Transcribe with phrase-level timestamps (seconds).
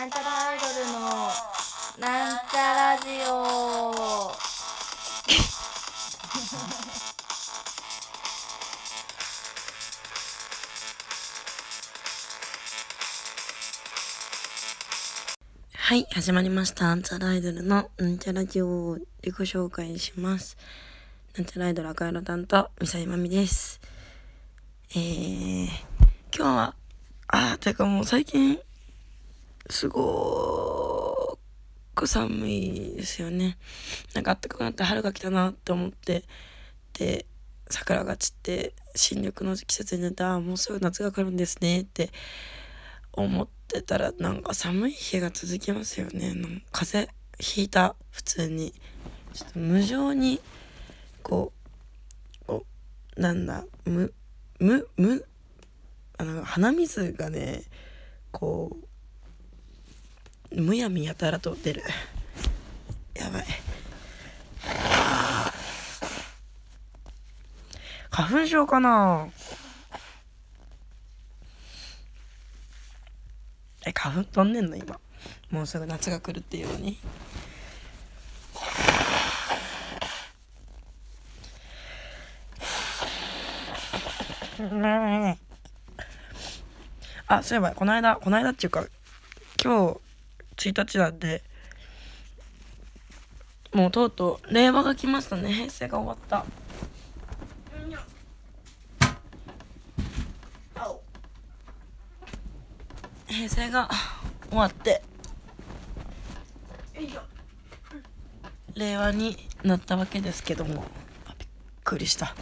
[0.00, 1.00] なんちゃらアイドルの
[1.98, 4.32] なんちゃラジオ
[15.76, 16.86] はい、始まりました。
[16.86, 20.56] なんちゃらアイドルのなんちゃラジオを自己紹介します。
[21.36, 23.78] なんちゃらアイドル赤色担当、みさいまみです。
[24.92, 25.66] えー、
[26.34, 26.74] 今日は、
[27.26, 28.58] あー、てかもう最近、
[29.68, 31.38] すご
[31.94, 33.58] く寒いですよね。
[34.14, 36.24] なんか暖かくなって春が来たなって思って、
[36.94, 37.26] で、
[37.68, 42.10] 桜が散って、新緑の季節になって、あーもうすぐ夏が来るんですねって
[43.12, 48.72] 思ってたらなんか寒い日が続きますよねなんか風邪ひいた普通に
[49.32, 50.40] ちょっと無情に
[51.22, 51.52] こ
[52.42, 52.66] うこ
[53.16, 54.12] うなんだむ
[54.58, 55.24] むむ
[56.18, 57.62] あの鼻水がね
[58.30, 58.84] こう
[60.52, 61.82] むやみやたらと出る
[63.14, 63.44] やばい
[68.10, 69.28] 花粉症かな？
[73.86, 74.76] え、花粉飛んでんの？
[74.76, 75.00] 今。
[75.50, 76.98] もうすぐ夏が来るっていうのに。
[87.26, 88.84] あ、そういえば、この間、この間っていうか、
[89.62, 90.00] 今日、
[90.60, 91.42] 1日なんで、
[93.72, 95.54] もうとうとう、令和が来ましたね。
[95.54, 96.44] 平成が終わった。
[103.26, 103.88] 平成が
[104.50, 105.02] 終わって。
[108.74, 110.84] 令和になったわけですけども。
[111.26, 111.48] あびっ
[111.82, 112.34] くりした。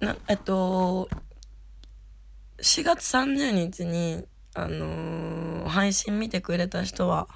[0.00, 1.08] なえっと
[2.60, 4.24] 4月30日に
[4.54, 7.28] あのー配信見てくれた人は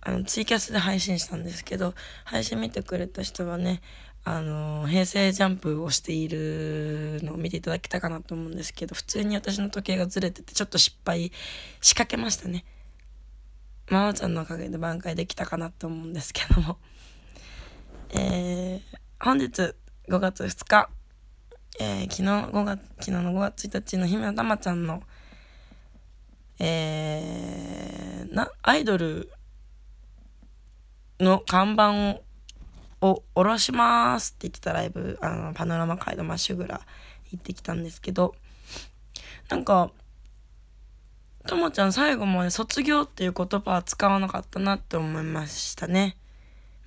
[0.00, 3.80] あのツイキャスで配信したんですけど配信見てくれた人はね
[4.24, 11.32] あの平成ジャンプをしているのを見ていただけたかなと思うんですけど普通に私の時計がずれててちょっと失敗
[11.80, 12.64] 仕掛けましたね。
[13.88, 16.78] まおちゃんのおかげで挽回できたかなと思うんですけども。
[18.14, 18.80] えー、
[19.20, 19.74] 本日
[20.08, 20.88] 5月2日、
[21.80, 25.02] えー、昨日5月昨日の5月1日の姫のたまちゃんの
[26.58, 29.30] えー、なアイドル
[31.20, 32.22] の看板を
[33.02, 36.80] を下ろしますって言ってたライブあのパノラマ街道マッシュグラ
[37.32, 38.36] 行ってきたんですけど
[39.48, 39.90] なんか
[41.46, 46.16] ともちゃん最後まで卒業っていう言葉は使わなかったなって思いましたね。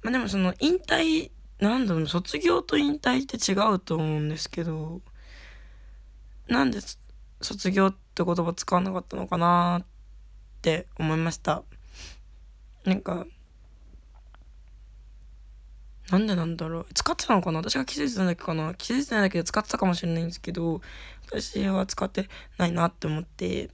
[0.02, 5.02] まあでもその引退なんだろう卒業と引退って違うと思うんですけど
[6.48, 7.00] なんです
[7.46, 9.86] 卒業って言葉使わなかったのかなっ
[10.62, 11.64] て思いました。
[12.86, 13.26] なんか
[16.12, 16.88] なんでなんだろう。
[16.94, 17.60] 使ってたのかな。
[17.60, 18.74] 私が気づいてたんだけかな。
[18.76, 20.82] 気づいてないだけで使ってたかもしれないんですけど
[21.28, 23.70] 私は使ってないなって思って。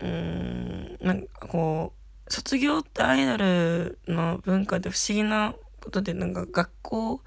[0.00, 1.92] うーんなんかこ
[2.26, 7.20] う卒業ってアイドルの文化で不思議なことでなんか学校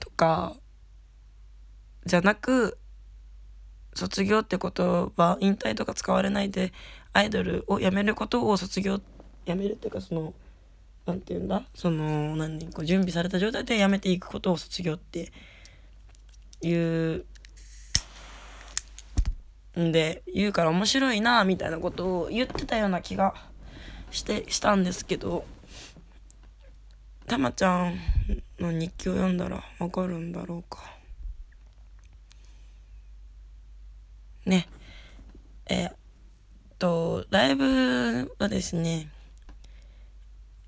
[0.00, 0.56] とか
[2.06, 2.78] じゃなく
[3.94, 6.72] 卒業ってことは引退とか使われないで
[7.12, 9.00] アイドルを辞めることを卒業
[9.46, 10.32] 辞めるっていうかその
[11.04, 11.62] なんて言うんだ？
[11.74, 15.32] その何こう準備された状態で辞めていくことを卒業って
[16.62, 17.24] いう
[19.80, 23.34] んで言うから面白いなみたいなことを言ってたような気が
[24.10, 25.44] してしたんですけど
[27.26, 27.98] たまちゃん
[28.60, 31.01] の日記を読んだらわかるんだろうか。
[34.46, 34.68] ね。
[35.66, 35.90] えっ
[36.78, 39.08] とライブはですね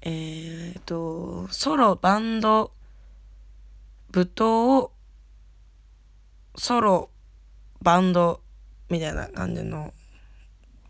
[0.06, 2.72] えー、と、ソロ、バンド、
[4.14, 4.90] 舞踏、
[6.56, 7.08] ソロ、
[7.80, 8.42] バンド、
[8.90, 9.94] みたいな感じの、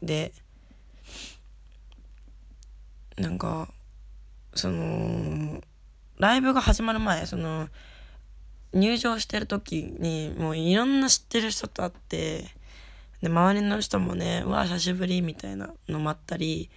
[0.03, 0.33] で、
[3.17, 3.69] なんか、
[4.57, 5.61] その、
[6.19, 7.69] ライブが始まる前、その、
[8.73, 12.47] 入場してる時に、もういろんな知ってる人と会って、
[13.25, 16.69] で、周りの人もね、うわ、久しぶり、みたいなのもあったり、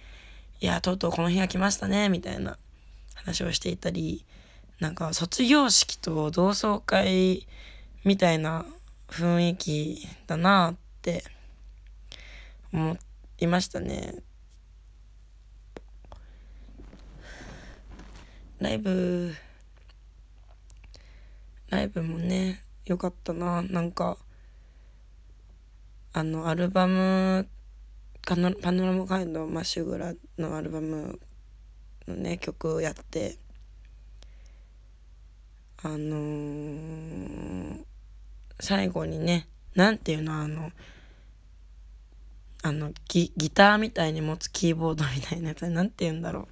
[0.60, 2.56] いや、とうとうこの日が来ましたね、みたいな
[3.14, 4.24] 話をしていたり、
[4.80, 7.46] なんか卒業式と同窓会
[8.02, 8.64] みたいな
[9.08, 11.22] 雰囲気だなって
[12.72, 12.96] 思
[13.40, 14.14] いましたね。
[18.58, 19.34] ライブ、
[21.68, 23.60] ライブもね、良かったな。
[23.60, 24.16] なんか、
[26.18, 27.46] あのアルバム
[28.26, 31.16] パノラマガイドマッシュグラのアルバム
[32.08, 33.36] のね曲をやって
[35.80, 37.84] あのー、
[38.58, 40.72] 最後にねなんていうのあの
[42.64, 46.46] あのギターみたいに持つキーボードみたいなやつなんて言うんだろう。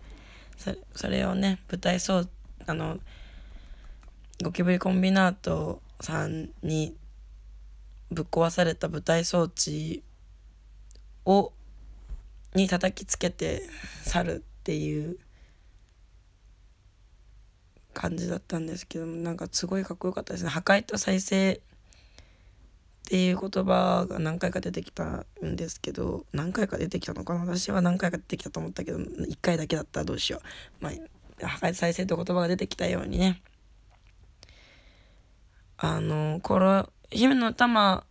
[0.57, 2.29] それそれをね舞台そう
[2.69, 2.99] あの
[4.45, 6.95] ゴキブリコンビナートさんに
[8.11, 10.03] ぶっ壊された舞台装置
[11.25, 11.53] を
[12.55, 13.63] に叩きつけて
[14.05, 15.19] 去るっていう
[17.93, 20.51] 感じだったんですけどもなんかすごいかっこよかったですね。
[20.51, 21.61] 破壊と再生っ
[23.09, 27.41] ていう言葉が何回か出てきたんですけど何回か出てきたのかな？
[27.41, 30.41] 私は何回か出てきたと思ったけど1回だけだったらどうしよ
[30.81, 30.85] う。
[30.85, 33.43] まあ破壊再生という言葉が出てきたようにね。
[35.79, 38.05] あのこの姫の玉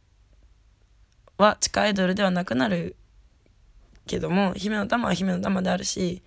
[1.38, 2.95] は地下アイドルではなくなる
[4.07, 6.21] けども姫の玉は姫の玉であるし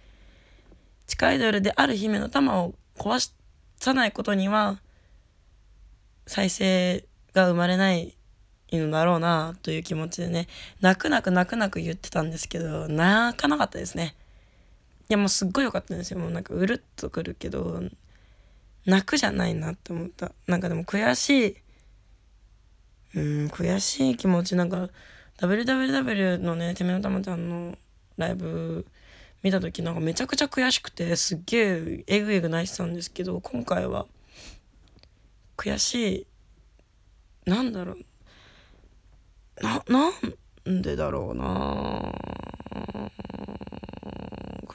[1.06, 3.32] 地下アイドルである姫の玉を壊
[3.78, 4.80] さないことには
[6.26, 8.14] 再生が生まれない
[8.70, 10.46] のだろうなという気持ちでね
[10.80, 14.14] 泣く泣く泣く泣く言ってたんですけど泣かなかったですね。
[15.08, 16.20] いやもうすっごい良かったんですよ。
[16.20, 17.80] もうなんかうるっとくるけど
[18.84, 20.32] 泣くじゃないなって思った。
[20.46, 21.56] なんかでも悔しい
[23.14, 24.88] うん悔しい気持ちなんか
[25.38, 27.76] WWW のねてめのたまちゃんの
[28.16, 28.86] ライブ
[29.42, 34.06] 見た時なんかめちゃくちゃ悔しくてすっげええぐえぐ泣いてたんですけど今回は
[35.56, 36.26] 悔し
[37.46, 37.96] いなんだろう
[39.62, 40.10] なな
[40.70, 42.12] んでだろうな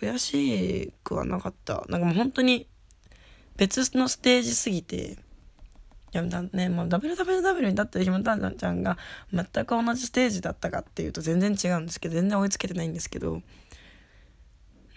[0.04, 1.86] 悔しくはなかった。
[1.88, 2.68] なんかもう本当に
[3.56, 5.18] 別のステージすぎて
[6.14, 8.98] いやだねもう WWW に立ってるひもたんちゃんが
[9.34, 13.42] 全く同じステージだったかっていうと全然違うんですけど全然追いつけてないんですけど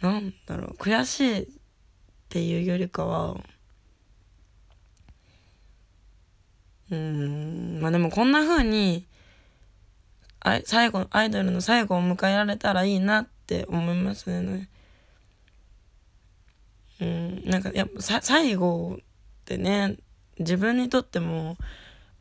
[0.03, 1.47] なんだろう悔しいっ
[2.29, 3.37] ていうよりかは
[6.91, 9.07] うんまあでもこんな風に
[10.41, 14.69] あ最後アイドルの最後を迎えられたらいいなって思いますね。
[17.01, 19.05] うん、なんかやっぱ最後っ
[19.45, 19.97] てね
[20.39, 21.57] 自分にとっても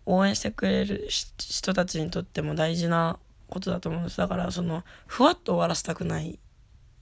[0.05, 3.19] 応援してくれる人たちにとっても大事な
[3.49, 6.39] ことだと思うんですだからそのふわっと終わらせたくない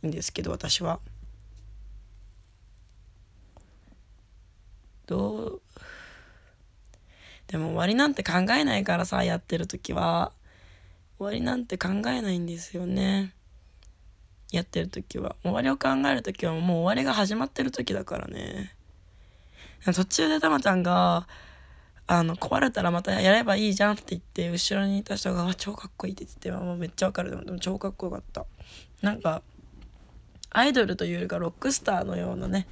[0.06, 1.00] んですけど私は。
[5.06, 5.62] どう
[7.48, 10.32] でも終わりなんて考えないからさやってる時は
[11.20, 13.34] 終わりなんて考えないんですよね。
[14.52, 18.76] やってる時は終わりを考える時はもう終わりが始まってる時だからね
[19.86, 21.28] 途中でたまちゃんが
[22.06, 27.32] あの壊れたらまたやればいいじゃんって言って後ろにいた人が超かっこいいって言ってもうめっちゃわかる。
[27.46, 28.46] でも超かっこよかった。
[29.02, 29.42] なんか
[30.52, 32.68] アイドルというよりかロックスターのようなね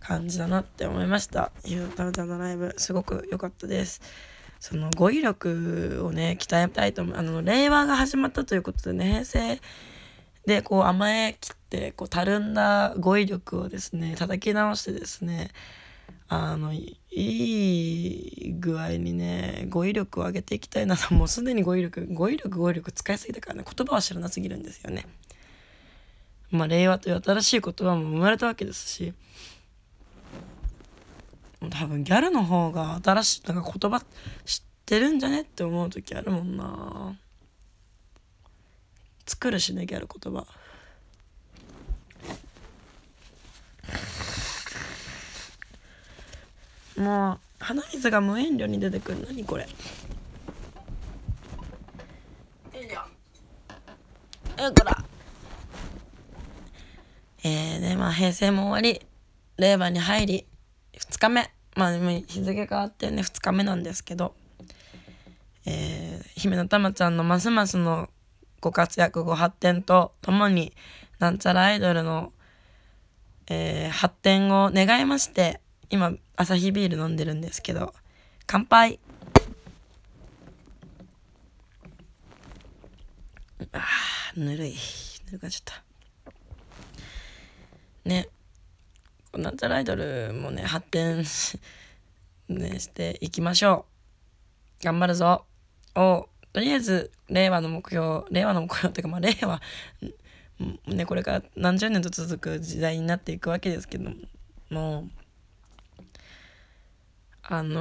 [0.00, 1.52] 感じだなって思いました。
[1.64, 4.00] ゆうたまちゃんのライブすごく良かったです。
[4.58, 7.16] その語彙力をね鍛えたいと思う。
[7.16, 9.60] あの令和が始まったということでね平成
[10.46, 15.50] でこう甘え切ってこうたるんだ語彙力をですね叩き直してですね
[16.28, 25.06] あのいい具合にね語彙力を上げていきたいなと もうすでに語彙力語彙力語彙力使いすぎたからね言葉は知らなすぎるんですよね。
[26.50, 29.14] まあ令和という新しい言葉も生まれたわけですし
[31.70, 34.00] 多分ギャルの方が新しいなんか言葉
[34.44, 37.16] 知ってるんじゃねって思う時あるもんな。
[39.26, 40.46] 作るしねギャル言葉
[46.96, 49.26] もう鼻水が無遠慮に出てくる。
[49.26, 49.64] 何これ。
[49.64, 49.68] よ
[52.74, 55.04] いしょよこら。
[57.44, 59.06] えーねまあ平成も終わり。
[59.56, 60.46] 令和に入り。
[60.98, 61.50] 2日目。
[61.74, 64.34] まあ日付変わってね2日目なんですけど。
[65.66, 68.08] えー、姫のたまちゃんのますますの
[68.60, 70.72] ご活躍ご発展とともに
[71.18, 72.32] なんちゃらアイドルの、
[73.48, 75.60] えー、発展を願いまして
[75.90, 77.94] 今アサヒビール飲んでるんですけど
[78.46, 79.00] 乾杯。
[83.72, 84.74] あーぬるい。
[85.26, 85.82] ぬるかっちゃった。
[88.04, 88.28] ね。
[89.34, 91.24] なんちゃアイドルもね発展
[92.48, 93.86] ね、していきましょ
[94.80, 94.84] う。
[94.84, 95.44] 頑張るぞ。
[95.96, 99.60] おとりあえず令和の目標令和の目標っていうかまあ令和
[100.86, 104.16] ねこれから何十年と続く時代になっていくわけですけども
[104.70, 105.25] もう
[107.48, 107.78] あの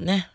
[0.00, 0.28] ー、ね。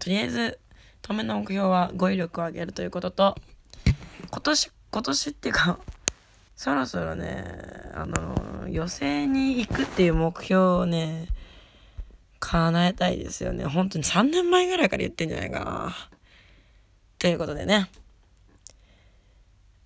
[0.00, 0.58] とりあえず
[1.00, 3.36] 当面の目標は語彙力を上げるということと
[4.28, 5.78] 今年今年っていうか
[6.56, 7.44] そろそろね
[7.94, 11.28] あの予選に行くっていう目標をね
[12.40, 13.64] 叶えたいですよね。
[13.66, 15.94] 本当に3年前ぐらいから言ってんじゃないかな。
[17.18, 17.88] ということでね。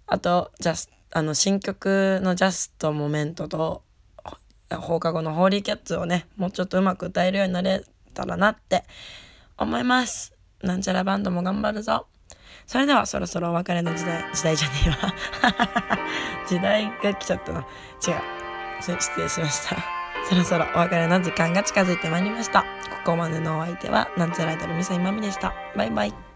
[0.07, 3.83] あとジャスあの新曲の「ジャストモメントと
[4.71, 7.83] 放課後のホーリーキャッツをねもうちょっとうまく歌えるようになれ
[8.15, 8.85] たらなって
[9.57, 10.35] 思います。
[10.63, 12.07] なんちゃらバンドも頑張るぞ。
[12.67, 14.97] それではそろそろお別れの時代時代じゃねえわ。
[16.47, 17.61] 時代が来ちゃったな。
[17.61, 17.67] 違う。
[18.81, 19.77] 失礼しました。
[20.29, 22.63] そろそろお別れの時間が近づいてまいりました。
[22.63, 22.67] こ
[23.13, 25.55] こまでのお相手はなんちゃらアイドルみさいまみでした。
[25.75, 26.28] バイバイ。